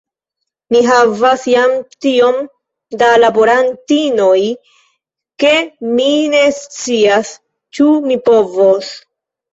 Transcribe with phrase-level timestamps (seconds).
[0.75, 1.73] Mi havas jam
[2.05, 2.39] tiom
[3.01, 4.41] da laborantinoj,
[5.45, 5.53] ke
[5.99, 7.35] mi ne scias,
[7.79, 8.91] ĉu mi povos.